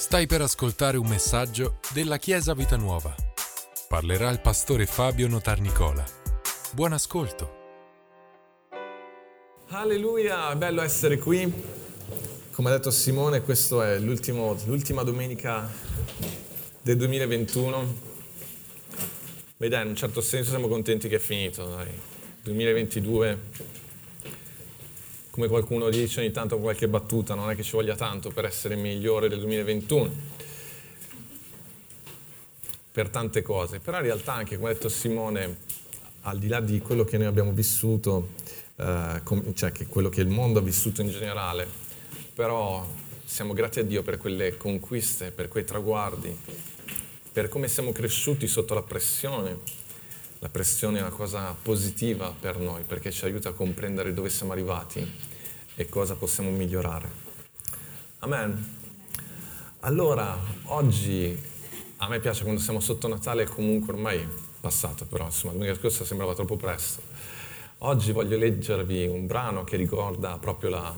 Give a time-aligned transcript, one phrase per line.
[0.00, 3.14] Stai per ascoltare un messaggio della Chiesa Vita Nuova.
[3.86, 6.02] Parlerà il pastore Fabio Notarnicola.
[6.72, 7.58] Buon ascolto.
[9.68, 11.52] Alleluia, è bello essere qui.
[12.50, 15.70] Come ha detto Simone, questa è l'ultima domenica
[16.80, 17.94] del 2021.
[19.58, 21.88] Beh dai, in un certo senso siamo contenti che è finito, dai.
[22.42, 23.38] 2022
[25.40, 28.76] come qualcuno dice ogni tanto qualche battuta, non è che ci voglia tanto per essere
[28.76, 30.10] migliore del 2021,
[32.92, 35.56] per tante cose, però in realtà anche, come ha detto Simone,
[36.22, 38.32] al di là di quello che noi abbiamo vissuto,
[38.76, 41.66] eh, com- cioè che quello che il mondo ha vissuto in generale,
[42.34, 42.86] però
[43.24, 46.38] siamo grati a Dio per quelle conquiste, per quei traguardi,
[47.32, 49.79] per come siamo cresciuti sotto la pressione.
[50.42, 54.52] La pressione è una cosa positiva per noi perché ci aiuta a comprendere dove siamo
[54.52, 55.06] arrivati
[55.74, 57.08] e cosa possiamo migliorare.
[58.20, 58.76] Amen.
[59.80, 61.38] Allora, oggi
[61.98, 64.26] a me piace quando siamo sotto Natale, comunque ormai
[64.58, 67.02] passato, però insomma, domenica scorsa sembrava troppo presto.
[67.82, 70.94] Oggi voglio leggervi un brano che ricorda proprio la,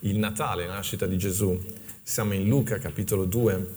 [0.00, 1.58] il Natale, la nascita di Gesù.
[2.02, 3.74] Siamo in Luca capitolo 2.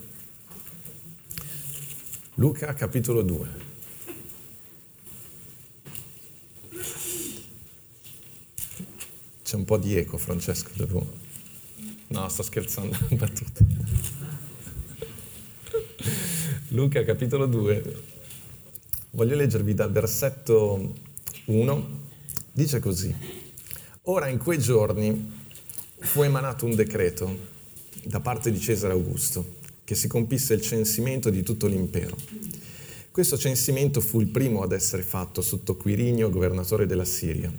[2.34, 3.67] Luca capitolo 2.
[9.48, 11.10] C'è un po' di eco, Francesco, devo...
[12.08, 13.64] No, sto scherzando, battuta.
[16.68, 18.02] Luca, capitolo 2.
[19.12, 20.94] Voglio leggervi dal versetto
[21.46, 22.00] 1.
[22.52, 23.14] Dice così.
[24.02, 25.32] Ora in quei giorni
[26.00, 27.34] fu emanato un decreto
[28.02, 32.18] da parte di Cesare Augusto che si compisse il censimento di tutto l'impero.
[33.10, 37.50] Questo censimento fu il primo ad essere fatto sotto Quirinio, governatore della Siria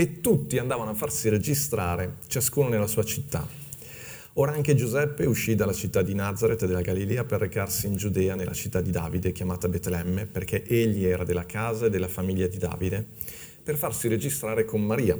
[0.00, 3.46] e tutti andavano a farsi registrare, ciascuno nella sua città.
[4.34, 8.54] Ora anche Giuseppe uscì dalla città di Nazareth della Galilea per recarsi in Giudea, nella
[8.54, 13.06] città di Davide, chiamata Betlemme, perché egli era della casa e della famiglia di Davide,
[13.62, 15.18] per farsi registrare con Maria,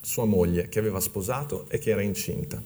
[0.00, 2.62] sua moglie, che aveva sposato e che era incinta.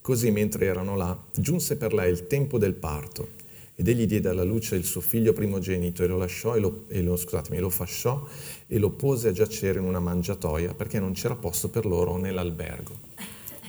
[0.00, 3.41] Così mentre erano là, giunse per lei il tempo del parto
[3.82, 7.02] ed egli diede alla luce il suo figlio primogenito e lo lasciò e lo, e
[7.02, 8.24] lo, scusatemi, lo fasciò
[8.68, 12.94] e lo pose a giacere in una mangiatoia perché non c'era posto per loro nell'albergo.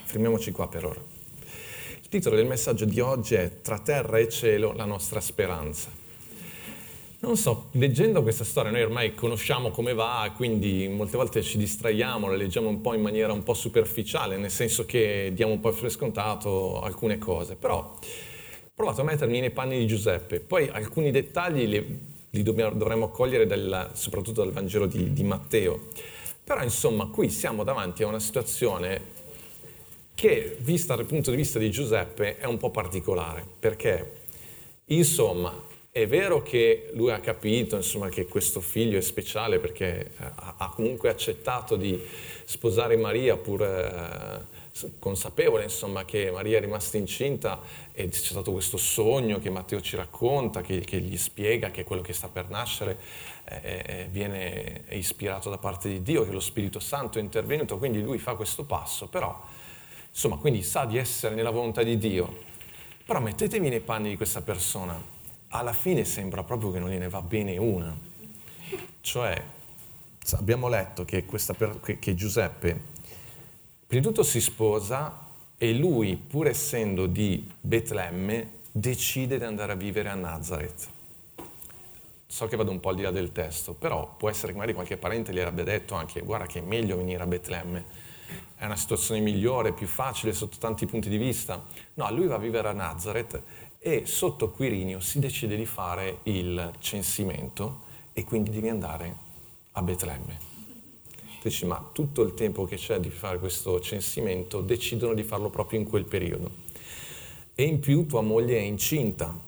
[0.04, 1.00] Fermiamoci qua per ora.
[2.00, 5.90] Il titolo del messaggio di oggi è Tra terra e cielo la nostra speranza.
[7.18, 12.28] Non so, leggendo questa storia noi ormai conosciamo come va, quindi molte volte ci distraiamo,
[12.28, 15.72] la leggiamo un po' in maniera un po' superficiale, nel senso che diamo un po'
[15.72, 17.98] per scontato alcune cose, però
[18.74, 20.40] provato a mettermi nei panni di Giuseppe.
[20.40, 21.98] Poi alcuni dettagli li,
[22.30, 25.88] li dovremmo cogliere dal, soprattutto dal Vangelo di, di Matteo.
[26.42, 29.12] Però insomma qui siamo davanti a una situazione
[30.14, 34.22] che, vista dal punto di vista di Giuseppe, è un po' particolare, perché
[34.86, 40.54] insomma è vero che lui ha capito insomma, che questo figlio è speciale perché ha,
[40.58, 42.00] ha comunque accettato di
[42.44, 44.53] sposare Maria pur eh,
[44.98, 47.60] consapevole insomma, che Maria è rimasta incinta
[47.92, 52.02] e c'è stato questo sogno che Matteo ci racconta, che, che gli spiega che quello
[52.02, 52.98] che sta per nascere
[53.44, 58.18] eh, viene ispirato da parte di Dio, che lo Spirito Santo è intervenuto, quindi lui
[58.18, 59.40] fa questo passo, però
[60.10, 62.42] insomma quindi sa di essere nella volontà di Dio,
[63.04, 65.00] però mettetevi nei panni di questa persona,
[65.48, 67.96] alla fine sembra proprio che non gliene va bene una,
[69.00, 69.40] cioè
[70.32, 71.24] abbiamo letto che,
[71.56, 72.92] per, che Giuseppe
[73.94, 79.76] Prima di tutto si sposa e lui, pur essendo di Betlemme, decide di andare a
[79.76, 80.88] vivere a Nazareth.
[82.26, 84.74] So che vado un po' al di là del testo, però può essere che magari
[84.74, 87.84] qualche parente gli abbia detto anche guarda che è meglio venire a Betlemme,
[88.56, 91.64] è una situazione migliore, più facile sotto tanti punti di vista.
[91.94, 93.40] No, lui va a vivere a Nazareth
[93.78, 99.16] e sotto Quirinio si decide di fare il censimento e quindi devi andare
[99.70, 100.53] a Betlemme
[101.48, 105.78] dici ma tutto il tempo che c'è di fare questo censimento decidono di farlo proprio
[105.78, 106.62] in quel periodo.
[107.54, 109.38] E in più tua moglie è incinta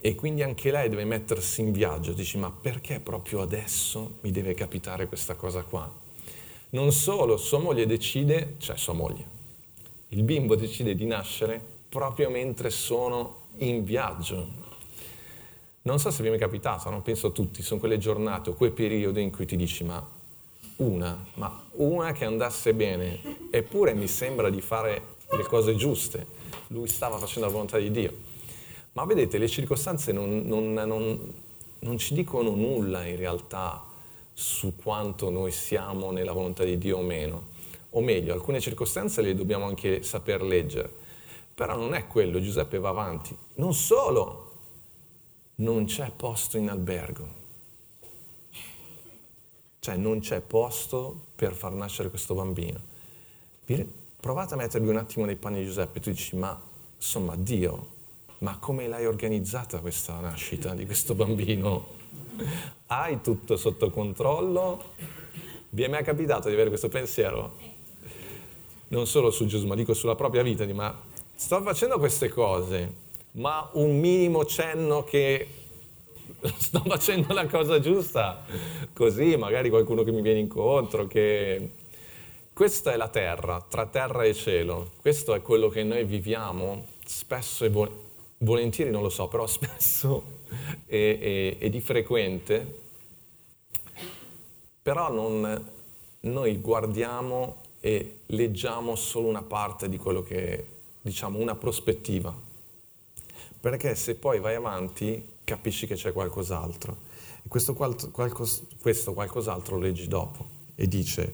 [0.00, 2.12] e quindi anche lei deve mettersi in viaggio.
[2.12, 5.92] Dici ma perché proprio adesso mi deve capitare questa cosa qua?
[6.70, 9.26] Non solo, sua moglie decide, cioè sua moglie,
[10.08, 14.60] il bimbo decide di nascere proprio mentre sono in viaggio.
[15.82, 18.54] Non so se vi è mai capitato, non penso a tutti, sono quelle giornate o
[18.54, 20.20] quei periodi in cui ti dici ma
[20.82, 23.20] una, ma una che andasse bene,
[23.50, 26.26] eppure mi sembra di fare le cose giuste.
[26.68, 28.12] Lui stava facendo la volontà di Dio.
[28.92, 31.32] Ma vedete, le circostanze non, non, non,
[31.78, 33.84] non ci dicono nulla in realtà
[34.32, 37.50] su quanto noi siamo nella volontà di Dio o meno.
[37.90, 40.90] O meglio, alcune circostanze le dobbiamo anche saper leggere.
[41.54, 43.36] Però non è quello, Giuseppe va avanti.
[43.54, 44.50] Non solo,
[45.56, 47.40] non c'è posto in albergo.
[49.84, 52.78] Cioè non c'è posto per far nascere questo bambino.
[54.20, 56.56] Provate a mettervi un attimo nei panni di Giuseppe, tu dici, ma
[56.94, 57.88] insomma, Dio,
[58.38, 61.88] ma come l'hai organizzata questa nascita di questo bambino?
[62.86, 64.84] Hai tutto sotto controllo?
[65.70, 67.56] Vi è mai capitato di avere questo pensiero?
[68.86, 70.96] Non solo su Gesù, ma dico sulla propria vita, di ma
[71.34, 72.92] sto facendo queste cose,
[73.32, 75.48] ma un minimo cenno che
[76.58, 78.44] sto facendo la cosa giusta,
[78.92, 81.70] così magari qualcuno che mi viene incontro, che
[82.52, 87.64] questa è la terra, tra terra e cielo, questo è quello che noi viviamo spesso
[87.64, 87.70] e
[88.38, 90.40] volentieri, non lo so, però spesso
[90.86, 92.80] e, e, e di frequente,
[94.82, 95.70] però non,
[96.20, 100.66] noi guardiamo e leggiamo solo una parte di quello che,
[101.00, 102.50] diciamo, una prospettiva.
[103.62, 106.96] Perché se poi vai avanti capisci che c'è qualcos'altro.
[107.44, 110.44] E questo, qualcos, questo qualcos'altro lo leggi dopo.
[110.74, 111.32] E dice,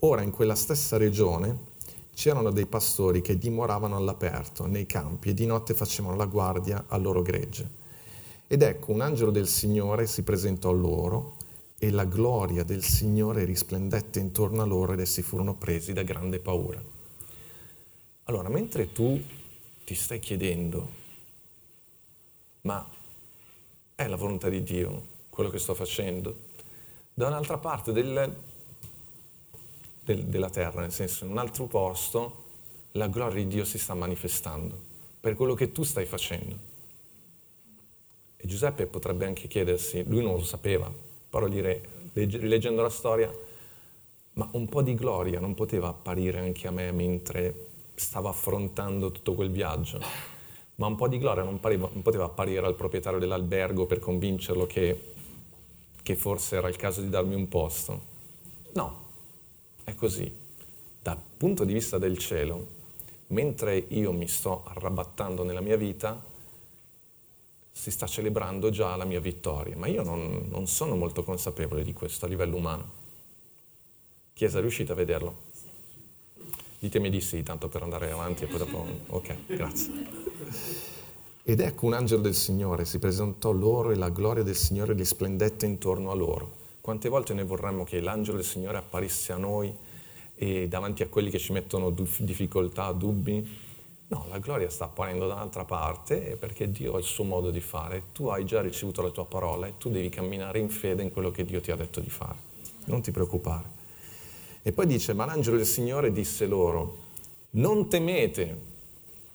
[0.00, 1.68] ora in quella stessa regione
[2.12, 7.02] c'erano dei pastori che dimoravano all'aperto, nei campi, e di notte facevano la guardia al
[7.02, 7.70] loro gregge.
[8.48, 11.36] Ed ecco, un angelo del Signore si presentò loro
[11.78, 16.40] e la gloria del Signore risplendette intorno a loro ed essi furono presi da grande
[16.40, 16.82] paura.
[18.24, 19.22] Allora, mentre tu
[19.84, 20.98] ti stai chiedendo,
[22.62, 22.88] ma
[23.94, 26.48] è la volontà di Dio quello che sto facendo?
[27.14, 28.34] Da un'altra parte del,
[30.02, 32.44] del, della terra, nel senso in un altro posto,
[32.92, 34.88] la gloria di Dio si sta manifestando
[35.20, 36.68] per quello che tu stai facendo.
[38.36, 40.90] E Giuseppe potrebbe anche chiedersi, lui non lo sapeva,
[41.28, 41.82] però dire,
[42.14, 43.30] rileggendo la storia,
[44.34, 49.34] ma un po' di gloria non poteva apparire anche a me mentre stavo affrontando tutto
[49.34, 50.00] quel viaggio,
[50.80, 54.64] ma un po' di gloria non, pariva, non poteva apparire al proprietario dell'albergo per convincerlo
[54.64, 55.12] che,
[56.02, 58.00] che forse era il caso di darmi un posto.
[58.72, 59.04] No,
[59.84, 60.34] è così.
[61.02, 62.66] Dal punto di vista del cielo,
[63.28, 66.18] mentre io mi sto arrabattando nella mia vita,
[67.70, 71.92] si sta celebrando già la mia vittoria, ma io non, non sono molto consapevole di
[71.92, 72.98] questo a livello umano.
[74.32, 75.48] Chiesa, riuscite a vederlo?
[76.80, 78.86] Ditemi di sì, tanto per andare avanti e poi dopo...
[79.08, 79.92] Ok, grazie.
[81.42, 85.66] Ed ecco un angelo del Signore si presentò loro e la gloria del Signore risplendette
[85.66, 86.56] intorno a loro.
[86.80, 89.70] Quante volte noi vorremmo che l'angelo del Signore apparisse a noi
[90.34, 93.68] e davanti a quelli che ci mettono difficoltà, dubbi,
[94.10, 97.60] No, la gloria sta apparendo da un'altra parte perché Dio ha il suo modo di
[97.60, 98.06] fare.
[98.12, 101.30] Tu hai già ricevuto la tua parola e tu devi camminare in fede in quello
[101.30, 102.34] che Dio ti ha detto di fare.
[102.86, 103.79] Non ti preoccupare.
[104.62, 107.08] E poi dice, ma l'angelo del Signore disse loro,
[107.50, 108.68] non temete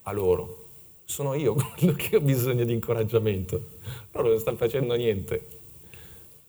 [0.04, 0.63] a loro,
[1.06, 3.74] sono io quello che ho bisogno di incoraggiamento.
[4.12, 5.48] Loro non stanno facendo niente.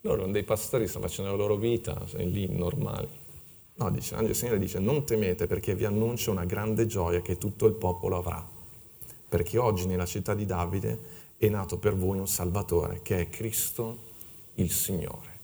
[0.02, 3.08] Loro sono dei pastori, stanno facendo la loro vita, sono lì normali.
[3.78, 7.36] No, dice, l'angelo del Signore dice, non temete perché vi annuncio una grande gioia che
[7.36, 8.46] tutto il popolo avrà,
[9.28, 13.98] perché oggi nella città di Davide è nato per voi un Salvatore, che è Cristo
[14.54, 15.35] il Signore.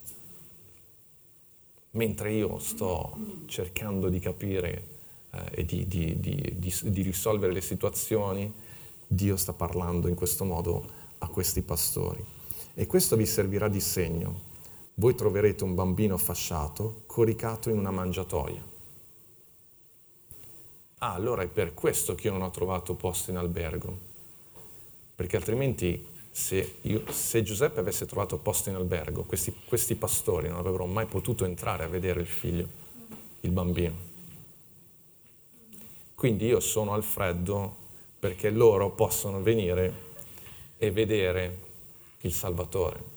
[1.92, 3.16] Mentre io sto
[3.46, 4.86] cercando di capire
[5.30, 8.52] eh, e di, di, di, di risolvere le situazioni,
[9.06, 10.84] Dio sta parlando in questo modo
[11.18, 12.24] a questi pastori.
[12.74, 14.50] E questo vi servirà di segno
[14.94, 18.70] voi troverete un bambino fasciato coricato in una mangiatoia.
[20.98, 23.98] Ah, allora è per questo che io non ho trovato posto in albergo,
[25.14, 30.58] perché altrimenti se, io, se Giuseppe avesse trovato posto in albergo, questi, questi pastori non
[30.58, 32.66] avrebbero mai potuto entrare a vedere il figlio,
[33.40, 34.10] il bambino.
[36.14, 37.76] Quindi io sono al freddo
[38.18, 40.10] perché loro possono venire
[40.78, 41.58] e vedere
[42.20, 43.10] il Salvatore.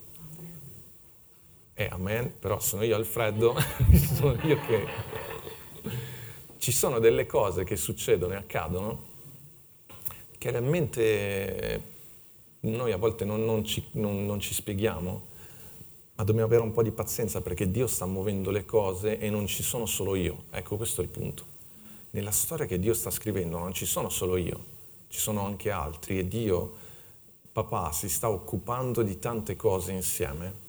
[1.73, 3.55] Eh, amen, però sono io al freddo,
[4.13, 4.87] sono io che...
[6.57, 9.13] Ci sono delle cose che succedono e accadono
[10.37, 11.94] che realmente
[12.69, 15.27] noi a volte non, non, ci, non, non ci spieghiamo,
[16.15, 19.47] ma dobbiamo avere un po' di pazienza perché Dio sta muovendo le cose e non
[19.47, 20.43] ci sono solo io.
[20.51, 21.43] Ecco, questo è il punto.
[22.11, 24.63] Nella storia che Dio sta scrivendo non ci sono solo io,
[25.09, 26.73] ci sono anche altri e Dio,
[27.51, 30.63] papà, si sta occupando di tante cose insieme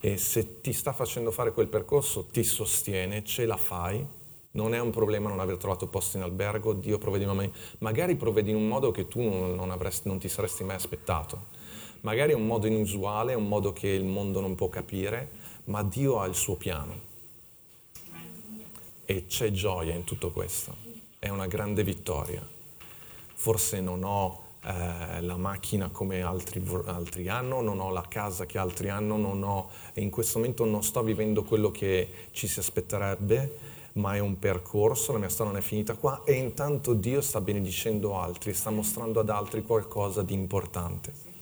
[0.00, 4.06] e se ti sta facendo fare quel percorso ti sostiene, ce la fai,
[4.54, 8.50] non è un problema non aver trovato posto in albergo, Dio provvede un magari provvede
[8.50, 11.46] in un modo che tu non, avresti, non ti saresti mai aspettato,
[12.00, 15.30] magari è un modo inusuale, un modo che il mondo non può capire,
[15.64, 17.12] ma Dio ha il suo piano.
[19.06, 20.74] E c'è gioia in tutto questo,
[21.18, 22.46] è una grande vittoria,
[23.34, 28.56] forse non ho eh, la macchina come altri, altri, hanno, non ho la casa che
[28.56, 33.72] altri hanno, non ho, in questo momento non sto vivendo quello che ci si aspetterebbe,
[33.94, 37.40] ma è un percorso, la mia storia non è finita qua e intanto Dio sta
[37.40, 41.32] benedicendo altri, sta mostrando ad altri qualcosa di importante.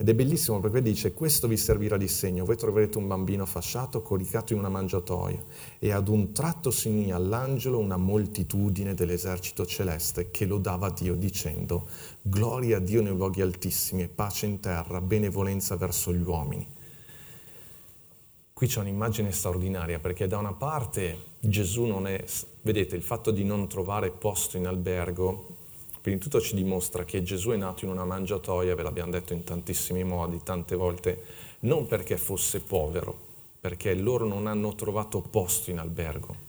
[0.00, 4.00] Ed è bellissimo perché dice, questo vi servirà di segno, voi troverete un bambino fasciato,
[4.00, 5.42] coricato in una mangiatoia,
[5.80, 11.88] e ad un tratto si unì all'angelo una moltitudine dell'esercito celeste che lodava Dio dicendo,
[12.22, 16.64] gloria a Dio nei luoghi altissimi e pace in terra, benevolenza verso gli uomini.
[18.52, 22.24] Qui c'è un'immagine straordinaria perché da una parte Gesù non è,
[22.62, 25.56] vedete, il fatto di non trovare posto in albergo
[26.00, 29.34] Prima di tutto ci dimostra che Gesù è nato in una mangiatoia, ve l'abbiamo detto
[29.34, 31.22] in tantissimi modi, tante volte,
[31.60, 33.14] non perché fosse povero,
[33.60, 36.46] perché loro non hanno trovato posto in albergo.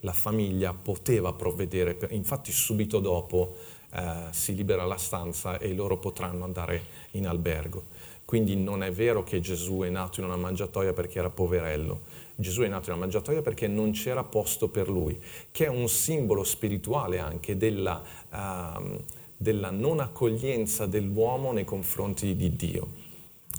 [0.00, 3.56] La famiglia poteva provvedere, infatti subito dopo
[3.92, 7.84] eh, si libera la stanza e loro potranno andare in albergo.
[8.26, 12.00] Quindi non è vero che Gesù è nato in una mangiatoia perché era poverello.
[12.34, 15.16] Gesù è nato in una mangiatoia perché non c'era posto per lui,
[15.52, 18.02] che è un simbolo spirituale anche della,
[18.32, 19.00] uh,
[19.36, 22.88] della non accoglienza dell'uomo nei confronti di Dio,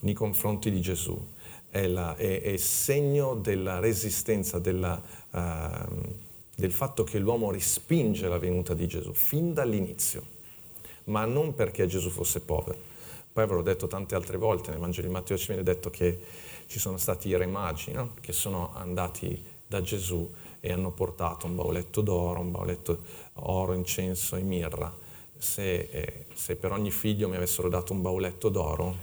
[0.02, 1.18] nei confronti di Gesù.
[1.70, 6.14] È, la, è, è segno della resistenza, della, uh,
[6.56, 10.26] del fatto che l'uomo respinge la venuta di Gesù fin dall'inizio,
[11.06, 12.96] ma non perché Gesù fosse povero
[13.38, 16.18] poi avrò detto tante altre volte, nel Vangelo di Matteo ci viene detto che
[16.66, 18.14] ci sono stati i re magi no?
[18.20, 20.28] che sono andati da Gesù
[20.60, 23.00] e hanno portato un bauletto d'oro, un bauletto
[23.34, 24.92] oro, incenso e mirra.
[25.38, 28.96] Se, eh, se per ogni figlio mi avessero dato un bauletto d'oro,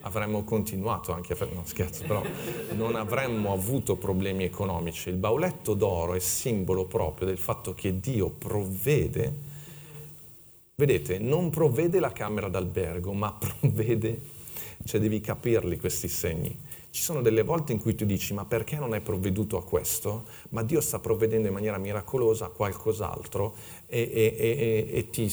[0.00, 2.22] avremmo continuato anche a fare, no scherzo, però
[2.76, 5.10] non avremmo avuto problemi economici.
[5.10, 9.47] Il bauletto d'oro è simbolo proprio del fatto che Dio provvede
[10.80, 14.20] Vedete, non provvede la camera d'albergo, ma provvede,
[14.84, 16.56] cioè devi capirli questi segni.
[16.90, 20.26] Ci sono delle volte in cui tu dici, ma perché non hai provveduto a questo?
[20.50, 23.56] Ma Dio sta provvedendo in maniera miracolosa a qualcos'altro
[23.86, 25.28] e, e, e, e ti,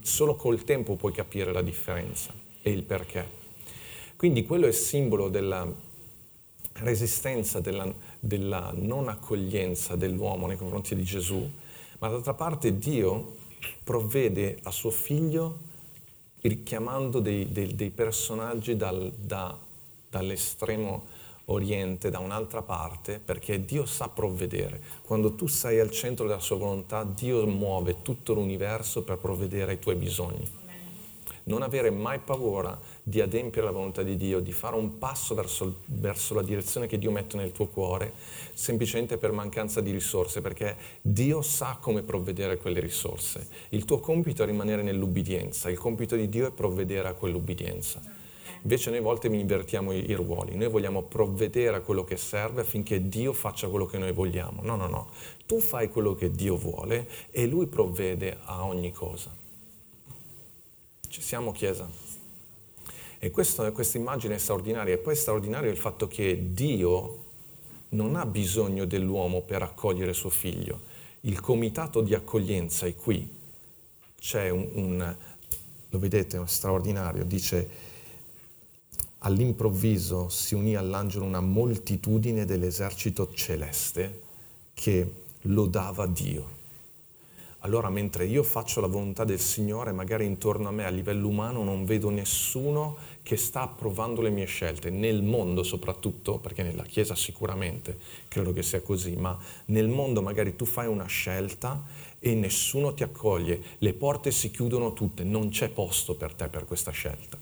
[0.00, 3.24] solo col tempo puoi capire la differenza e il perché.
[4.16, 5.64] Quindi quello è simbolo della
[6.78, 11.48] resistenza, della, della non accoglienza dell'uomo nei confronti di Gesù,
[12.00, 13.38] ma d'altra parte Dio
[13.82, 15.70] provvede a suo figlio
[16.40, 19.56] richiamando dei, dei, dei personaggi dal, da,
[20.10, 21.06] dall'estremo
[21.46, 24.80] oriente, da un'altra parte, perché Dio sa provvedere.
[25.02, 29.78] Quando tu sei al centro della sua volontà, Dio muove tutto l'universo per provvedere ai
[29.78, 30.60] tuoi bisogni
[31.44, 35.80] non avere mai paura di adempiere la volontà di Dio, di fare un passo verso,
[35.86, 38.12] verso, la direzione che Dio mette nel tuo cuore,
[38.54, 43.48] semplicemente per mancanza di risorse, perché Dio sa come provvedere a quelle risorse.
[43.70, 48.20] Il tuo compito è rimanere nell'ubbidienza, il compito di Dio è provvedere a quell'ubbidienza.
[48.62, 52.60] Invece noi a volte invertiamo i, i ruoli, noi vogliamo provvedere a quello che serve
[52.60, 54.62] affinché Dio faccia quello che noi vogliamo.
[54.62, 55.08] No, no, no,
[55.46, 59.41] tu fai quello che Dio vuole e Lui provvede a ogni cosa.
[61.12, 61.86] Ci siamo Chiesa?
[63.18, 64.94] E questa immagine è straordinaria.
[64.94, 67.24] E poi è straordinario il fatto che Dio
[67.90, 70.80] non ha bisogno dell'uomo per accogliere suo figlio.
[71.20, 73.28] Il comitato di accoglienza è qui.
[74.18, 75.16] C'è un, un
[75.90, 77.68] lo vedete, è straordinario, dice
[79.18, 84.22] all'improvviso si unì all'angelo una moltitudine dell'esercito celeste
[84.72, 86.60] che lodava Dio.
[87.64, 91.62] Allora mentre io faccio la volontà del Signore, magari intorno a me a livello umano
[91.62, 97.14] non vedo nessuno che sta approvando le mie scelte, nel mondo soprattutto, perché nella Chiesa
[97.14, 101.84] sicuramente credo che sia così, ma nel mondo magari tu fai una scelta
[102.18, 106.64] e nessuno ti accoglie, le porte si chiudono tutte, non c'è posto per te per
[106.64, 107.38] questa scelta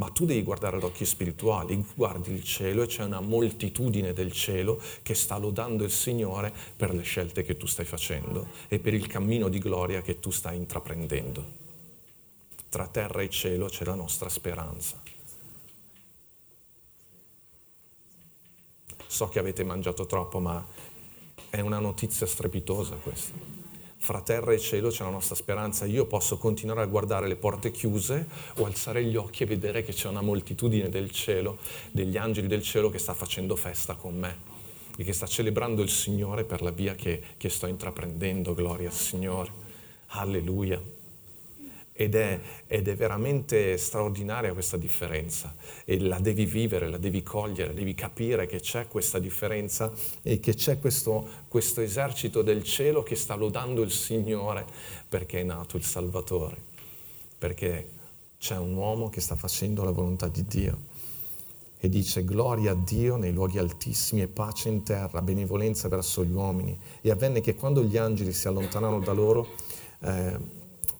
[0.00, 4.32] ma tu devi guardare ad occhi spirituali, guardi il cielo e c'è una moltitudine del
[4.32, 8.94] cielo che sta lodando il Signore per le scelte che tu stai facendo e per
[8.94, 11.44] il cammino di gloria che tu stai intraprendendo.
[12.70, 14.98] Tra terra e cielo c'è la nostra speranza.
[19.06, 20.66] So che avete mangiato troppo, ma
[21.50, 23.59] è una notizia strepitosa questa
[24.02, 25.84] fra terra e cielo c'è la nostra speranza.
[25.84, 28.26] Io posso continuare a guardare le porte chiuse
[28.56, 31.58] o alzare gli occhi e vedere che c'è una moltitudine del cielo,
[31.90, 34.48] degli angeli del cielo che sta facendo festa con me
[34.96, 38.54] e che sta celebrando il Signore per la via che, che sto intraprendendo.
[38.54, 39.50] Gloria al Signore.
[40.08, 40.99] Alleluia.
[41.92, 45.54] Ed è, ed è, veramente straordinaria questa differenza
[45.84, 49.92] e la devi vivere, la devi cogliere, devi capire che c'è questa differenza
[50.22, 54.64] e che c'è questo, questo esercito del cielo che sta lodando il Signore
[55.08, 56.56] perché è nato il Salvatore,
[57.36, 57.90] perché
[58.38, 60.88] c'è un uomo che sta facendo la volontà di Dio
[61.82, 66.30] e dice gloria a Dio nei luoghi altissimi e pace in terra, benevolenza verso gli
[66.30, 66.78] uomini.
[67.00, 69.48] E avvenne che quando gli angeli si allontanarono da loro,
[70.00, 70.36] eh,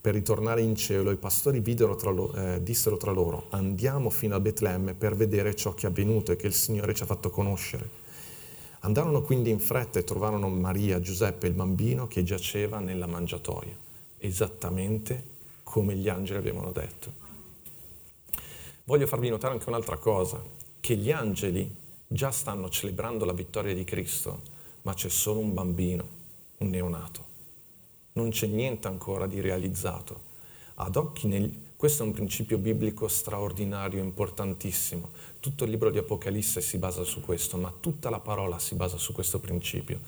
[0.00, 4.40] per ritornare in cielo, i pastori tra lo, eh, dissero tra loro, andiamo fino a
[4.40, 7.98] Betlemme per vedere ciò che è avvenuto e che il Signore ci ha fatto conoscere.
[8.80, 13.76] Andarono quindi in fretta e trovarono Maria, Giuseppe e il bambino che giaceva nella mangiatoia,
[14.16, 15.24] esattamente
[15.62, 17.12] come gli angeli avevano detto.
[18.84, 20.42] Voglio farvi notare anche un'altra cosa,
[20.80, 21.76] che gli angeli
[22.06, 24.40] già stanno celebrando la vittoria di Cristo,
[24.82, 26.08] ma c'è solo un bambino,
[26.58, 27.29] un neonato
[28.12, 30.28] non c'è niente ancora di realizzato.
[30.74, 31.68] Ad occhi nel...
[31.80, 35.08] Questo è un principio biblico straordinario, importantissimo.
[35.40, 38.98] Tutto il libro di Apocalisse si basa su questo, ma tutta la parola si basa
[38.98, 40.00] su questo principio.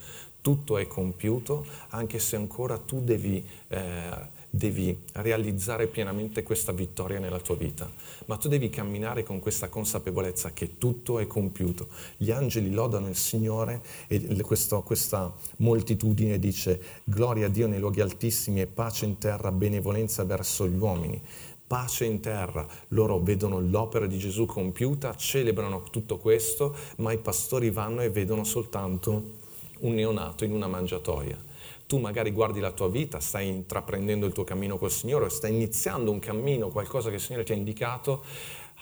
[0.43, 7.41] Tutto è compiuto, anche se ancora tu devi eh, devi realizzare pienamente questa vittoria nella
[7.41, 7.91] tua vita,
[8.27, 11.89] ma tu devi camminare con questa consapevolezza che tutto è compiuto.
[12.19, 18.03] Gli angeli lodano il Signore e questo, questa moltitudine dice gloria a Dio nei luoghi
[18.03, 21.21] altissimi e pace in terra, benevolenza verso gli uomini
[21.65, 22.67] pace in terra.
[22.89, 28.45] Loro vedono l'opera di Gesù compiuta, celebrano tutto questo, ma i pastori vanno e vedono
[28.45, 29.39] soltanto
[29.79, 31.51] un neonato in una mangiatoia
[31.93, 36.11] tu magari guardi la tua vita, stai intraprendendo il tuo cammino col Signore, stai iniziando
[36.11, 38.25] un cammino, qualcosa che il Signore ti ha indicato,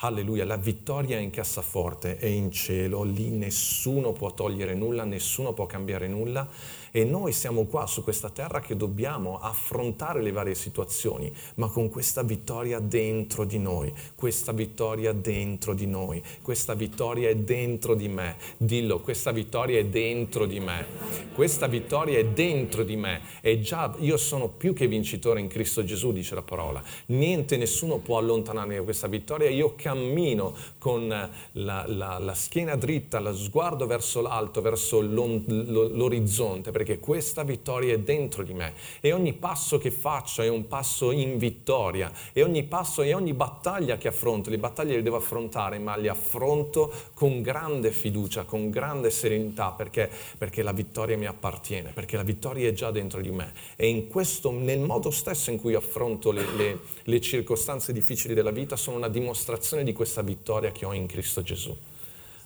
[0.03, 5.53] alleluia, la vittoria è in cassaforte, è in cielo, lì nessuno può togliere nulla, nessuno
[5.53, 6.49] può cambiare nulla
[6.91, 11.89] e noi siamo qua su questa terra che dobbiamo affrontare le varie situazioni, ma con
[11.89, 18.09] questa vittoria dentro di noi, questa vittoria dentro di noi, questa vittoria è dentro di
[18.09, 18.37] me.
[18.57, 20.87] Dillo, questa vittoria è dentro di me.
[21.35, 23.21] Questa vittoria è dentro di me.
[23.41, 26.83] E già io sono più che vincitore in Cristo Gesù, dice la parola.
[27.07, 29.49] Niente, nessuno può allontanarmi da questa vittoria.
[29.49, 36.99] Io cammino con la, la, la schiena dritta, lo sguardo verso l'alto, verso l'orizzonte perché
[36.99, 41.37] questa vittoria è dentro di me e ogni passo che faccio è un passo in
[41.37, 45.95] vittoria e ogni passo e ogni battaglia che affronto, le battaglie le devo affrontare, ma
[45.97, 52.17] le affronto con grande fiducia, con grande serenità, perché, perché la vittoria mi appartiene, perché
[52.17, 55.75] la vittoria è già dentro di me e in questo, nel modo stesso in cui
[55.75, 60.87] affronto le, le, le circostanze difficili della vita, sono una dimostrazione di questa vittoria che
[60.87, 61.77] ho in Cristo Gesù.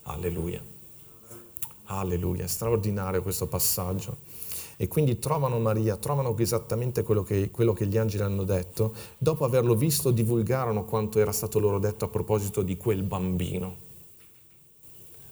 [0.03, 0.74] Alleluia.
[1.85, 4.16] Alleluia, straordinario questo passaggio.
[4.77, 8.94] E quindi trovano Maria, trovano esattamente quello che, quello che, gli angeli hanno detto.
[9.18, 13.77] Dopo averlo visto, divulgarono quanto era stato loro detto a proposito di quel bambino,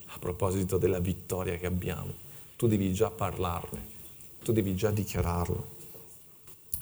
[0.07, 2.13] a proposito della vittoria che abbiamo.
[2.57, 3.87] Tu devi già parlarne,
[4.45, 5.81] tu devi già dichiararlo.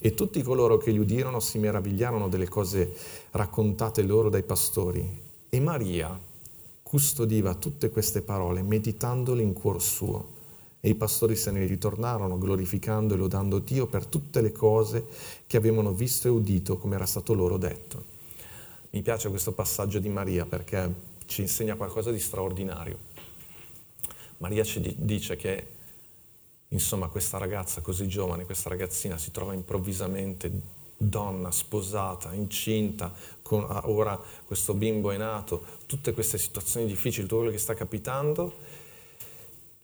[0.02, 2.94] E tutti coloro che gli udirono si meravigliarono delle cose
[3.33, 5.22] raccontate loro dai pastori.
[5.48, 6.18] E Maria,
[6.90, 10.38] custodiva tutte queste parole meditandole in cuor suo.
[10.81, 15.07] E i pastori se ne ritornarono glorificando e lodando Dio per tutte le cose
[15.46, 18.05] che avevano visto e udito come era stato loro detto.
[18.90, 20.92] Mi piace questo passaggio di Maria perché
[21.26, 22.98] ci insegna qualcosa di straordinario.
[24.38, 25.66] Maria ci dice che,
[26.70, 30.50] insomma, questa ragazza così giovane, questa ragazzina si trova improvvisamente
[31.02, 37.36] donna sposata, incinta, con, ah, ora questo bimbo è nato, tutte queste situazioni difficili, tutto
[37.36, 38.54] quello che sta capitando,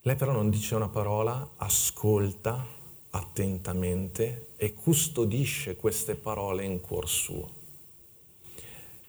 [0.03, 2.67] lei però non dice una parola, ascolta
[3.11, 7.51] attentamente e custodisce queste parole in cuor suo.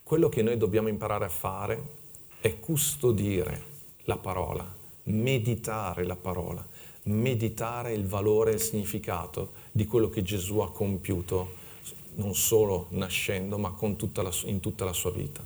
[0.02, 1.82] Quello che noi dobbiamo imparare a fare
[2.40, 3.62] è custodire
[4.04, 4.66] la parola,
[5.04, 6.66] meditare la parola,
[7.02, 11.57] meditare il valore e il significato di quello che Gesù ha compiuto
[12.18, 15.42] non solo nascendo, ma tutta la, in tutta la sua vita.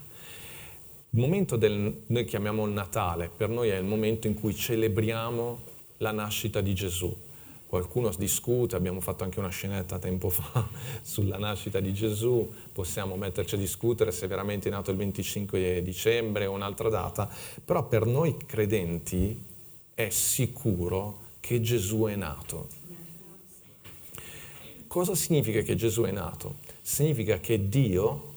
[1.11, 5.61] Il momento del, noi chiamiamo il Natale, per noi è il momento in cui celebriamo
[5.99, 7.15] la nascita di Gesù.
[7.67, 10.69] Qualcuno discute, abbiamo fatto anche una scenetta tempo fa
[11.03, 16.47] sulla nascita di Gesù, possiamo metterci a discutere se veramente è nato il 25 dicembre
[16.47, 17.31] o un'altra data,
[17.65, 19.43] però per noi credenti
[19.95, 22.81] è sicuro che Gesù è nato
[24.93, 26.57] Cosa significa che Gesù è nato?
[26.83, 28.33] Significa che Dio,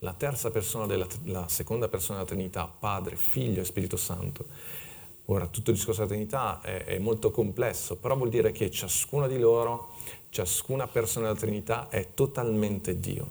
[0.00, 4.44] la terza persona della la seconda persona della Trinità, Padre, Figlio e Spirito Santo,
[5.26, 9.28] ora tutto il discorso della Trinità è, è molto complesso, però vuol dire che ciascuna
[9.28, 9.90] di loro,
[10.30, 13.30] ciascuna persona della Trinità è totalmente Dio.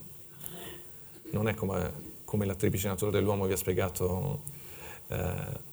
[1.32, 1.92] non è come,
[2.24, 4.40] come la triplice natura dell'uomo vi ha spiegato
[5.08, 5.68] eh,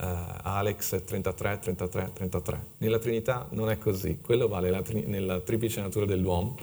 [0.00, 2.66] Alex 33, 33, 33.
[2.78, 6.56] Nella Trinità non è così, quello vale la, nella triplice natura dell'uomo,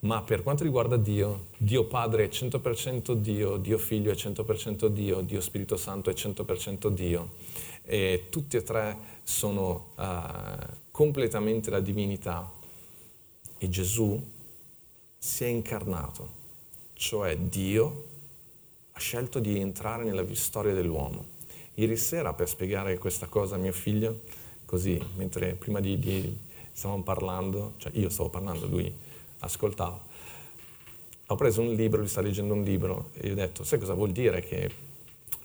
[0.00, 5.20] ma per quanto riguarda Dio, Dio Padre è 100% Dio, Dio Figlio è 100% Dio,
[5.20, 7.30] Dio Spirito Santo è 100% Dio
[7.84, 12.50] e tutti e tre sono uh, completamente la divinità
[13.58, 14.20] e Gesù
[15.16, 16.28] si è incarnato,
[16.94, 18.06] cioè Dio
[18.92, 21.31] ha scelto di entrare nella storia dell'uomo.
[21.74, 24.20] Ieri sera per spiegare questa cosa a mio figlio,
[24.64, 26.38] così mentre prima di, di
[26.72, 28.94] stavamo parlando, cioè io stavo parlando, lui
[29.40, 30.00] ascoltava,
[31.26, 33.94] ho preso un libro, lui sta leggendo un libro e gli ho detto, sai cosa
[33.94, 34.70] vuol dire che,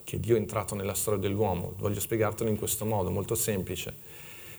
[0.04, 1.74] che Dio è entrato nella storia dell'uomo?
[1.78, 4.16] Voglio spiegartelo in questo modo, molto semplice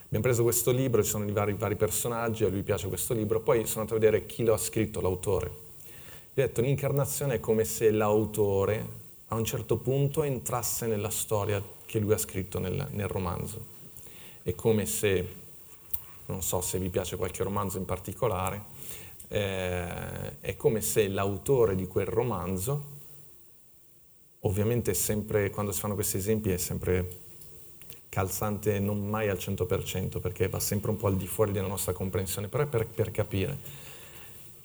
[0.08, 3.40] Abbiamo preso questo libro, ci sono i vari, vari, personaggi, a lui piace questo libro,
[3.40, 5.50] poi sono andato a vedere chi lo ha scritto, l'autore.
[6.32, 8.86] Gli ho detto, l'incarnazione è come se l'autore
[9.28, 13.76] a un certo punto entrasse nella storia che lui ha scritto nel, nel romanzo.
[14.42, 15.34] È come se,
[16.26, 18.64] non so se vi piace qualche romanzo in particolare,
[19.28, 22.96] eh, è come se l'autore di quel romanzo,
[24.40, 27.26] ovviamente sempre, quando si fanno questi esempi è sempre
[28.08, 31.92] calzante non mai al 100% perché va sempre un po' al di fuori della nostra
[31.92, 33.58] comprensione, però è per, per capire.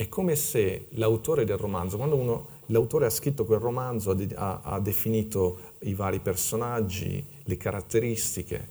[0.04, 4.60] È come se l'autore del romanzo, quando uno, l'autore ha scritto quel romanzo, ha, ha,
[4.62, 8.68] ha definito i vari personaggi, le caratteristiche,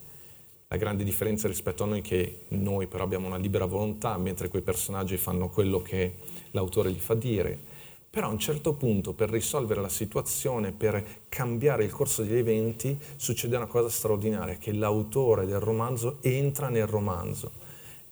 [0.68, 4.48] la grande differenza rispetto a noi è che noi però abbiamo una libera volontà, mentre
[4.48, 6.16] quei personaggi fanno quello che
[6.50, 7.70] l'autore gli fa dire
[8.10, 12.94] però a un certo punto per risolvere la situazione, per cambiare il corso degli eventi,
[13.16, 17.52] succede una cosa straordinaria, che l'autore del romanzo entra nel romanzo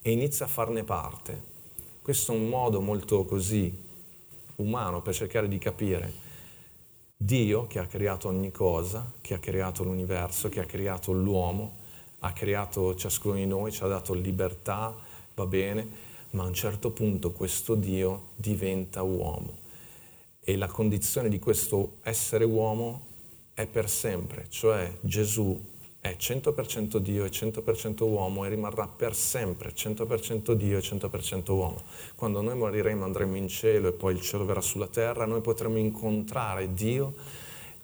[0.01, 1.50] e inizia a farne parte.
[2.11, 3.73] Questo è un modo molto così
[4.57, 6.13] umano per cercare di capire
[7.17, 11.77] Dio che ha creato ogni cosa, che ha creato l'universo, che ha creato l'uomo,
[12.19, 14.93] ha creato ciascuno di noi, ci ha dato libertà,
[15.37, 15.89] va bene,
[16.31, 19.59] ma a un certo punto questo Dio diventa uomo.
[20.41, 23.07] E la condizione di questo essere uomo
[23.55, 25.70] è per sempre, cioè Gesù
[26.01, 31.83] è 100% Dio e 100% uomo e rimarrà per sempre 100% Dio e 100% uomo.
[32.17, 35.77] Quando noi moriremo andremo in cielo e poi il cielo verrà sulla terra, noi potremo
[35.77, 37.15] incontrare Dio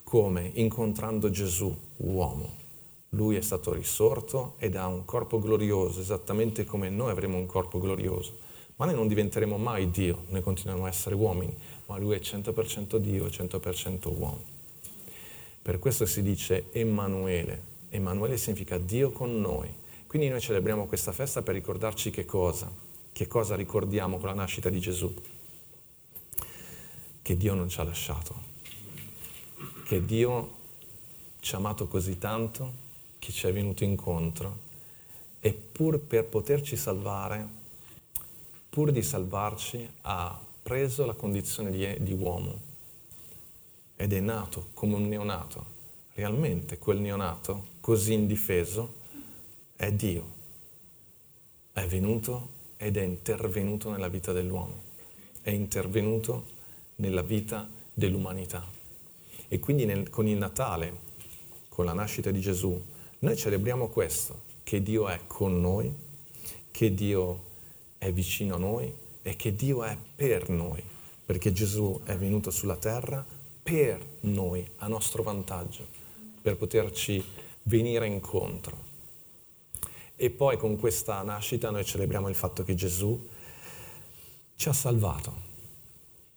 [0.02, 0.52] come?
[0.55, 2.64] Incontrando Gesù, uomo.
[3.11, 7.79] Lui è stato risorto ed ha un corpo glorioso, esattamente come noi avremo un corpo
[7.79, 8.44] glorioso.
[8.76, 11.55] Ma noi non diventeremo mai Dio, noi continueremo a essere uomini,
[11.87, 14.40] ma lui è 100% Dio e 100% uomo.
[15.61, 17.74] Per questo si dice Emanuele.
[17.96, 19.72] Emanuele significa Dio con noi.
[20.06, 22.70] Quindi noi celebriamo questa festa per ricordarci che cosa?
[23.12, 25.12] Che cosa ricordiamo con la nascita di Gesù?
[27.22, 28.35] Che Dio non ci ha lasciato,
[29.85, 30.54] che Dio
[31.40, 32.85] ci ha amato così tanto
[33.18, 34.59] che ci è venuto incontro
[35.40, 37.48] e pur per poterci salvare,
[38.68, 42.61] pur di salvarci, ha preso la condizione di, di uomo
[43.96, 45.76] ed è nato come un neonato.
[46.16, 48.94] Realmente quel neonato, così indifeso,
[49.76, 50.24] è Dio.
[51.74, 52.48] È venuto
[52.79, 54.81] ed è intervenuto nella vita dell'uomo,
[55.42, 56.46] è intervenuto
[56.96, 58.64] nella vita dell'umanità.
[59.46, 60.96] E quindi nel, con il Natale,
[61.68, 62.83] con la nascita di Gesù,
[63.18, 65.94] noi celebriamo questo, che Dio è con noi,
[66.70, 67.42] che Dio
[67.98, 70.83] è vicino a noi, è che Dio è per noi,
[71.26, 73.22] perché Gesù è venuto sulla terra
[73.62, 75.95] per noi, a nostro vantaggio,
[76.46, 77.20] per poterci
[77.64, 78.85] venire incontro.
[80.14, 83.28] E poi con questa nascita noi celebriamo il fatto che Gesù
[84.54, 85.35] ci ha salvato,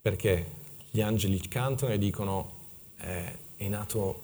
[0.01, 0.47] perché
[0.89, 2.53] gli angeli cantano e dicono
[2.97, 4.21] eh, è, nato,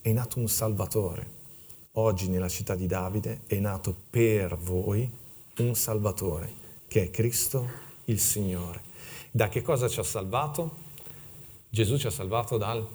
[0.00, 1.30] è nato un Salvatore.
[1.92, 5.10] Oggi nella città di Davide è nato per voi
[5.58, 6.54] un Salvatore
[6.88, 7.68] che è Cristo
[8.06, 8.80] il Signore.
[9.30, 10.74] Da che cosa ci ha salvato?
[11.68, 12.88] Gesù ci ha salvato dal,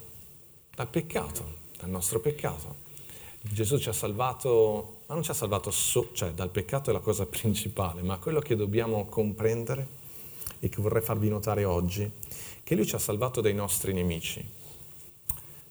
[0.74, 2.84] dal peccato, dal nostro peccato.
[3.40, 7.00] Gesù ci ha salvato, ma non ci ha salvato so, cioè dal peccato è la
[7.00, 10.04] cosa principale, ma quello che dobbiamo comprendere
[10.58, 12.10] e che vorrei farvi notare oggi,
[12.62, 14.44] che Lui ci ha salvato dai nostri nemici.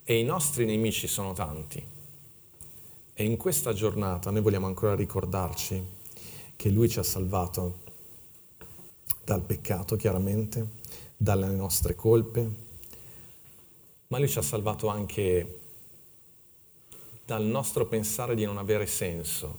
[0.03, 1.83] E i nostri nemici sono tanti.
[3.13, 5.83] E in questa giornata noi vogliamo ancora ricordarci
[6.55, 7.83] che Lui ci ha salvato
[9.23, 10.67] dal peccato chiaramente,
[11.17, 12.63] dalle nostre colpe,
[14.07, 15.59] ma lui ci ha salvato anche
[17.25, 19.57] dal nostro pensare di non avere senso,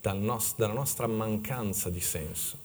[0.00, 2.62] dal nos- dalla nostra mancanza di senso.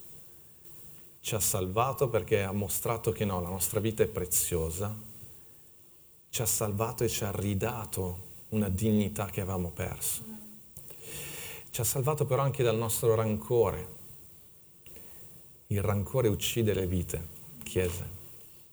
[1.22, 4.96] ci ha salvato perché ha mostrato che no, la nostra vita è preziosa,
[6.30, 10.24] ci ha salvato e ci ha ridato una dignità che avevamo perso.
[11.70, 13.98] Ci ha salvato però anche dal nostro rancore.
[15.68, 17.28] Il rancore uccide le vite,
[17.64, 18.08] Chiesa.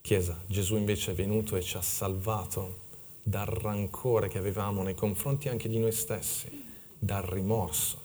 [0.00, 2.84] Chiesa, Gesù invece è venuto e ci ha salvato
[3.28, 6.64] dal rancore che avevamo nei confronti anche di noi stessi,
[6.96, 7.98] dal rimorso,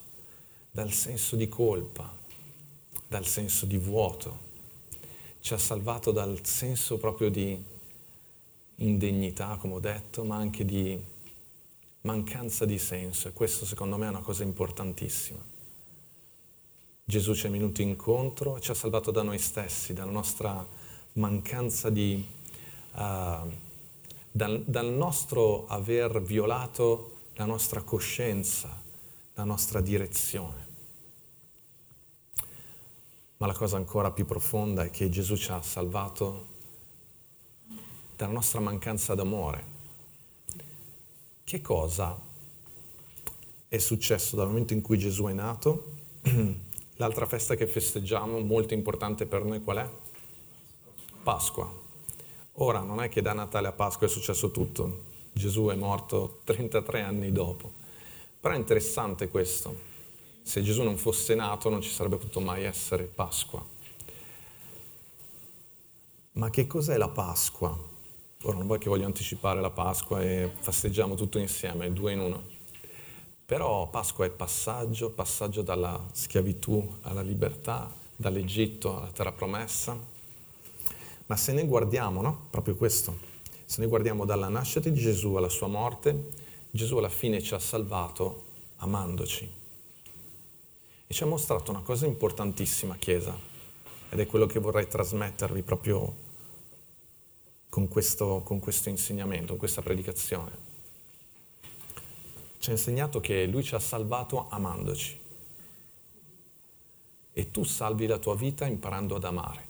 [0.71, 2.11] dal senso di colpa,
[3.07, 4.49] dal senso di vuoto.
[5.39, 7.63] Ci ha salvato dal senso proprio di
[8.77, 10.99] indegnità, come ho detto, ma anche di
[12.01, 15.39] mancanza di senso e questo secondo me è una cosa importantissima.
[17.05, 20.67] Gesù ci è venuto incontro e ci ha salvato da noi stessi, dalla nostra
[21.13, 22.27] mancanza di...
[22.93, 23.69] Uh,
[24.31, 28.81] dal, dal nostro aver violato la nostra coscienza,
[29.33, 30.69] la nostra direzione.
[33.37, 36.47] Ma la cosa ancora più profonda è che Gesù ci ha salvato
[38.15, 39.79] dalla nostra mancanza d'amore.
[41.43, 42.19] Che cosa
[43.67, 45.93] è successo dal momento in cui Gesù è nato?
[46.97, 49.89] L'altra festa che festeggiamo, molto importante per noi, qual è?
[51.23, 51.80] Pasqua.
[52.61, 57.01] Ora non è che da Natale a Pasqua è successo tutto, Gesù è morto 33
[57.01, 57.71] anni dopo.
[58.39, 59.75] Però è interessante questo.
[60.43, 63.65] Se Gesù non fosse nato non ci sarebbe potuto mai essere Pasqua.
[66.33, 67.75] Ma che cos'è la Pasqua?
[68.43, 72.43] Ora non vuoi che voglio anticipare la Pasqua e festeggiamo tutto insieme, due in uno.
[73.43, 80.10] Però Pasqua è passaggio, passaggio dalla schiavitù alla libertà, dall'Egitto alla terra promessa.
[81.31, 82.47] Ma se ne guardiamo, no?
[82.49, 83.17] Proprio questo.
[83.63, 86.33] Se ne guardiamo dalla nascita di Gesù alla sua morte,
[86.69, 88.43] Gesù alla fine ci ha salvato
[88.79, 89.49] amandoci.
[91.07, 93.33] E ci ha mostrato una cosa importantissima, Chiesa,
[94.09, 96.13] ed è quello che vorrei trasmettervi proprio
[97.69, 100.51] con questo, con questo insegnamento, con questa predicazione.
[102.57, 105.17] Ci ha insegnato che Lui ci ha salvato amandoci.
[107.31, 109.69] E tu salvi la tua vita imparando ad amare.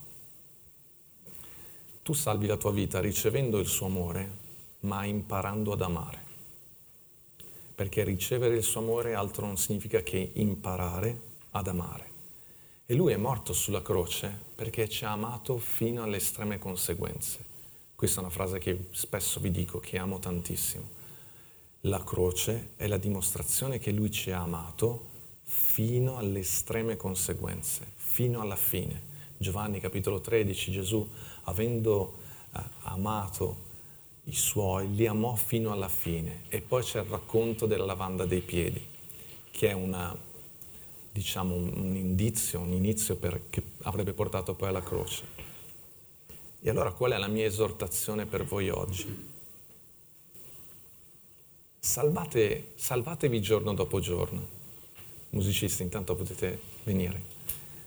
[2.11, 4.39] Tu salvi la tua vita ricevendo il suo amore,
[4.81, 6.19] ma imparando ad amare.
[7.73, 11.21] Perché ricevere il suo amore altro non significa che imparare
[11.51, 12.11] ad amare.
[12.85, 17.45] E lui è morto sulla croce perché ci ha amato fino alle estreme conseguenze.
[17.95, 20.89] Questa è una frase che spesso vi dico, che amo tantissimo.
[21.83, 25.11] La croce è la dimostrazione che Lui ci ha amato
[25.43, 29.07] fino alle estreme conseguenze, fino alla fine.
[29.37, 31.09] Giovanni capitolo 13, Gesù,
[31.43, 32.17] avendo
[32.53, 33.69] eh, amato
[34.25, 36.43] i suoi, li amò fino alla fine.
[36.49, 38.85] E poi c'è il racconto della lavanda dei piedi,
[39.51, 40.15] che è una,
[41.11, 45.49] diciamo, un indizio, un inizio per, che avrebbe portato poi alla croce.
[46.61, 49.29] E allora qual è la mia esortazione per voi oggi?
[51.79, 54.59] Salvate, salvatevi giorno dopo giorno.
[55.29, 57.40] Musicisti, intanto potete venire.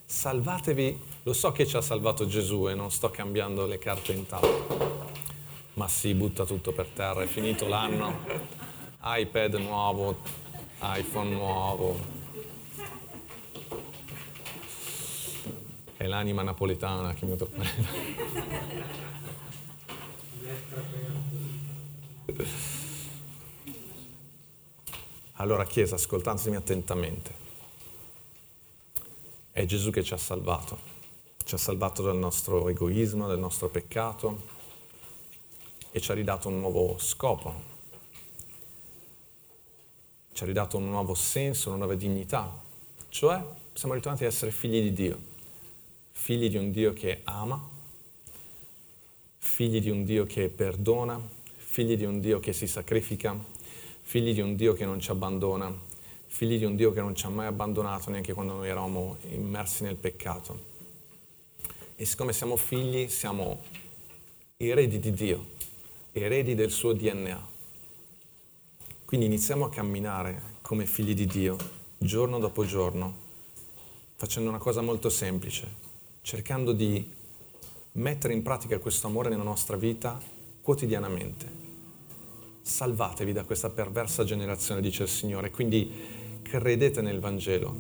[0.07, 4.27] Salvatevi, lo so che ci ha salvato Gesù e non sto cambiando le carte in
[4.27, 5.07] tavola,
[5.75, 8.21] ma si butta tutto per terra, è finito l'anno,
[9.03, 10.19] iPad nuovo,
[10.81, 11.99] iPhone nuovo,
[15.97, 18.43] è l'anima napoletana che mi tormenta.
[25.39, 27.33] Allora Chiesa, ascoltatemi attentamente,
[29.55, 30.77] è Gesù che ci ha salvato,
[31.45, 34.43] ci ha salvato dal nostro egoismo, dal nostro peccato
[35.93, 37.55] e ci ha ridato un nuovo scopo,
[40.33, 42.53] ci ha ridato un nuovo senso, una nuova dignità,
[43.11, 45.21] cioè siamo ritornati ad essere figli di Dio.
[46.11, 47.63] Figli di un Dio che ama,
[49.39, 51.21] figli di un Dio che perdona,
[51.55, 53.39] figli di un Dio che si sacrifica,
[54.01, 55.73] figli di un Dio che non ci abbandona,
[56.35, 59.85] figli di un Dio che non ci ha mai abbandonato neanche quando noi eravamo immersi
[59.85, 60.73] nel peccato.
[61.95, 63.63] E siccome siamo figli, siamo
[64.57, 65.51] eredi di Dio,
[66.11, 67.47] eredi del suo DNA.
[69.05, 71.57] Quindi iniziamo a camminare come figli di Dio,
[71.99, 73.17] giorno dopo giorno,
[74.17, 75.69] facendo una cosa molto semplice,
[76.23, 77.13] cercando di
[77.93, 80.21] mettere in pratica questo amore nella nostra vita
[80.61, 81.63] quotidianamente.
[82.61, 85.53] Salvatevi da questa perversa generazione, dice il Signore.
[85.53, 87.75] Quindi credete nel Vangelo,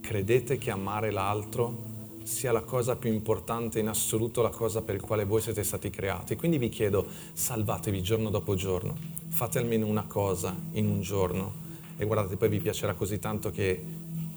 [0.00, 1.90] credete che amare l'altro
[2.22, 5.90] sia la cosa più importante in assoluto, la cosa per la quale voi siete stati
[5.90, 6.36] creati.
[6.36, 8.94] Quindi vi chiedo, salvatevi giorno dopo giorno,
[9.28, 11.70] fate almeno una cosa in un giorno.
[11.96, 13.82] E guardate, poi vi piacerà così tanto che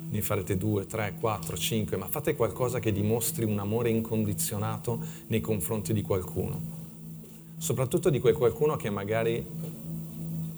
[0.10, 5.42] ne farete due, tre, quattro, cinque, ma fate qualcosa che dimostri un amore incondizionato nei
[5.42, 6.60] confronti di qualcuno,
[7.58, 9.46] soprattutto di quel qualcuno che magari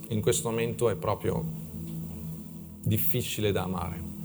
[0.10, 1.66] in questo momento è proprio
[2.88, 4.16] difficile da amare.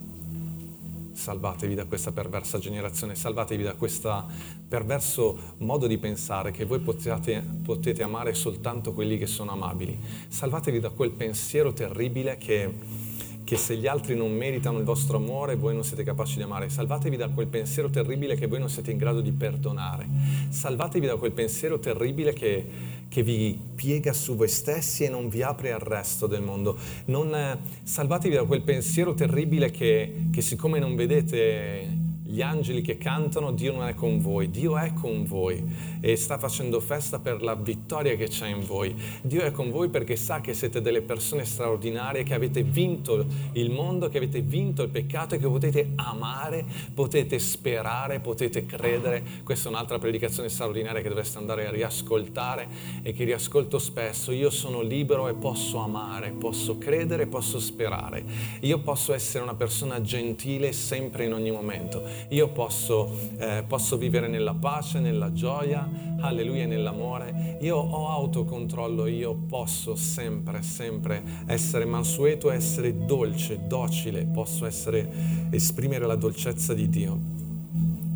[1.13, 4.27] Salvatevi da questa perversa generazione, salvatevi da questo
[4.67, 9.99] perverso modo di pensare che voi potete, potete amare soltanto quelli che sono amabili.
[10.29, 15.57] Salvatevi da quel pensiero terribile che che se gli altri non meritano il vostro amore,
[15.57, 16.69] voi non siete capaci di amare.
[16.69, 20.09] Salvatevi da quel pensiero terribile che voi non siete in grado di perdonare.
[20.49, 22.67] Salvatevi da quel pensiero terribile che,
[23.13, 26.79] che vi piega su voi stessi e non vi apre al resto del mondo.
[27.07, 32.02] Non, eh, salvatevi da quel pensiero terribile che, che siccome non vedete
[32.33, 35.63] gli angeli che cantano, Dio non è con voi, Dio è con voi
[36.01, 38.95] e sta facendo festa per la vittoria che c'è in voi.
[39.21, 43.71] Dio è con voi perché sa che siete delle persone straordinarie, che avete vinto il
[43.71, 46.65] mondo, che avete vinto il peccato e che potete amare,
[46.95, 49.23] potete sperare, potete credere.
[49.45, 52.67] Questa è un'altra predicazione straordinaria che dovreste andare a riascoltare
[53.03, 54.33] e che riascolto spesso.
[54.33, 58.25] Io sono libero e posso amare, posso credere, posso sperare.
[58.61, 64.29] Io posso essere una persona gentile sempre in ogni momento io posso, eh, posso vivere
[64.29, 65.89] nella pace, nella gioia,
[66.21, 67.59] alleluia, nell'amore.
[67.61, 76.07] Io ho autocontrollo, io posso sempre, sempre essere mansueto, essere dolce, docile, posso essere, esprimere
[76.07, 77.21] la dolcezza di Dio.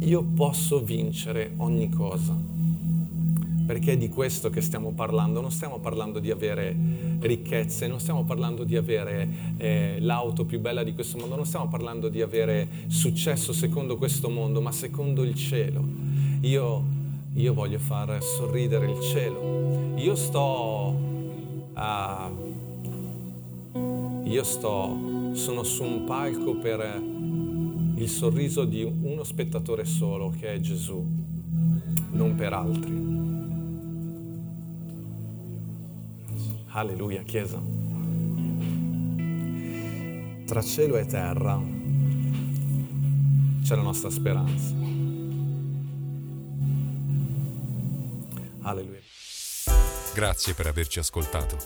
[0.00, 2.55] Io posso vincere ogni cosa
[3.66, 6.74] perché è di questo che stiamo parlando, non stiamo parlando di avere
[7.18, 11.66] ricchezze, non stiamo parlando di avere eh, l'auto più bella di questo mondo, non stiamo
[11.68, 15.84] parlando di avere successo secondo questo mondo, ma secondo il cielo.
[16.42, 16.84] Io,
[17.34, 19.94] io voglio far sorridere il cielo.
[19.96, 20.94] Io sto,
[21.74, 22.30] uh,
[24.24, 27.02] io sto, sono su un palco per
[27.96, 31.04] il sorriso di uno spettatore solo, che è Gesù,
[32.12, 33.05] non per altri.
[36.76, 37.58] Alleluia, Chiesa.
[40.44, 41.58] Tra cielo e terra
[43.62, 44.74] c'è la nostra speranza.
[48.60, 49.00] Alleluia.
[50.12, 51.56] Grazie per averci ascoltato.